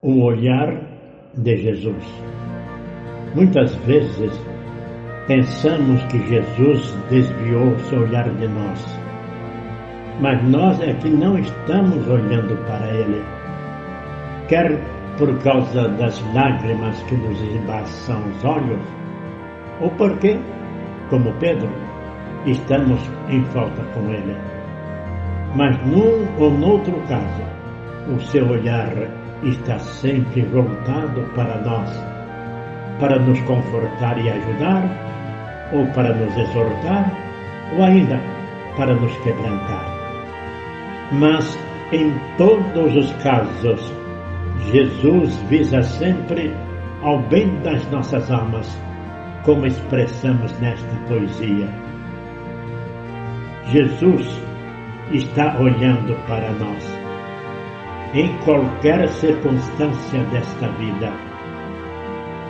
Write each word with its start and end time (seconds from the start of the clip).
o 0.00 0.22
olhar 0.22 0.80
de 1.34 1.56
Jesus. 1.56 2.04
Muitas 3.34 3.74
vezes 3.84 4.32
pensamos 5.26 6.00
que 6.04 6.20
Jesus 6.28 6.96
desviou 7.10 7.76
seu 7.80 8.02
olhar 8.02 8.30
de 8.30 8.46
nós, 8.46 9.00
mas 10.20 10.40
nós 10.44 10.80
é 10.82 10.94
que 10.94 11.08
não 11.08 11.36
estamos 11.36 12.06
olhando 12.06 12.56
para 12.68 12.86
Ele, 12.94 13.24
quer 14.46 14.80
por 15.18 15.36
causa 15.42 15.88
das 15.88 16.22
lágrimas 16.32 17.02
que 17.02 17.16
nos 17.16 17.42
embaçam 17.42 18.22
os 18.28 18.44
olhos, 18.44 18.80
ou 19.80 19.90
porque, 19.90 20.38
como 21.10 21.32
Pedro, 21.40 21.70
estamos 22.46 23.00
em 23.28 23.44
falta 23.46 23.82
com 23.94 24.08
Ele. 24.12 24.36
Mas 25.56 25.76
num 25.84 26.24
ou 26.38 26.52
noutro 26.52 26.94
caso, 27.08 27.57
o 28.08 28.20
seu 28.20 28.48
olhar 28.48 28.92
está 29.42 29.78
sempre 29.78 30.42
voltado 30.42 31.22
para 31.34 31.60
nós, 31.60 31.90
para 32.98 33.18
nos 33.18 33.40
confortar 33.42 34.18
e 34.18 34.30
ajudar, 34.30 34.82
ou 35.72 35.86
para 35.88 36.14
nos 36.14 36.36
exortar, 36.36 37.12
ou 37.76 37.84
ainda 37.84 38.18
para 38.76 38.94
nos 38.94 39.14
quebrantar. 39.18 39.86
Mas 41.12 41.58
em 41.92 42.12
todos 42.36 42.96
os 42.96 43.12
casos, 43.22 43.92
Jesus 44.72 45.36
visa 45.48 45.82
sempre 45.82 46.54
ao 47.02 47.20
bem 47.22 47.60
das 47.62 47.88
nossas 47.90 48.30
almas, 48.30 48.66
como 49.44 49.66
expressamos 49.66 50.58
nesta 50.60 50.96
poesia. 51.06 51.68
Jesus 53.66 54.26
está 55.12 55.56
olhando 55.58 56.14
para 56.26 56.50
nós 56.52 57.07
em 58.14 58.28
qualquer 58.38 59.06
circunstância 59.08 60.22
desta 60.24 60.68
vida, 60.78 61.12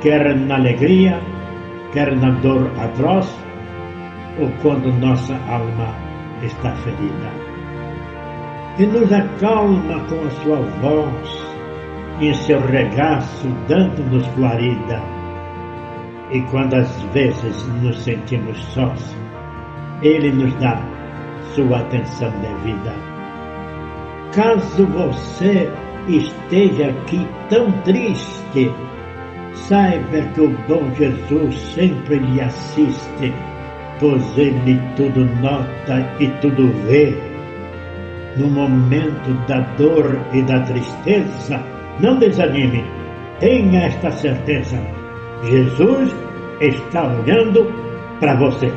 quer 0.00 0.36
na 0.36 0.54
alegria, 0.54 1.20
quer 1.92 2.14
na 2.16 2.30
dor 2.40 2.70
atroz, 2.78 3.28
ou 4.38 4.48
quando 4.62 4.92
nossa 5.00 5.34
alma 5.48 5.92
está 6.42 6.74
ferida. 6.76 7.48
E 8.78 8.86
nos 8.86 9.12
acalma 9.12 9.98
com 10.04 10.24
a 10.24 10.30
sua 10.42 10.60
voz, 10.80 11.48
em 12.20 12.32
seu 12.34 12.60
regaço, 12.60 13.48
dando-nos 13.66 14.26
guarida. 14.36 15.02
E 16.30 16.40
quando 16.42 16.74
às 16.74 17.02
vezes 17.12 17.66
nos 17.82 17.98
sentimos 17.98 18.56
sós, 18.74 19.16
Ele 20.02 20.30
nos 20.30 20.54
dá 20.54 20.80
sua 21.54 21.78
atenção 21.78 22.30
devida 22.40 23.17
Caso 24.32 24.86
você 24.86 25.70
esteja 26.06 26.88
aqui 26.88 27.26
tão 27.48 27.72
triste, 27.82 28.70
saiba 29.54 30.20
que 30.34 30.40
o 30.40 30.50
bom 30.68 30.90
Jesus 30.94 31.56
sempre 31.74 32.18
lhe 32.18 32.40
assiste, 32.40 33.32
pois 33.98 34.22
ele 34.36 34.80
tudo 34.96 35.24
nota 35.40 36.06
e 36.20 36.28
tudo 36.40 36.68
vê. 36.86 37.16
No 38.36 38.48
momento 38.48 39.32
da 39.48 39.60
dor 39.76 40.20
e 40.32 40.42
da 40.42 40.60
tristeza, 40.60 41.60
não 41.98 42.18
desanime, 42.18 42.84
tenha 43.40 43.86
esta 43.86 44.10
certeza: 44.12 44.78
Jesus 45.42 46.14
está 46.60 47.08
olhando 47.08 47.66
para 48.20 48.36
você. 48.36 48.72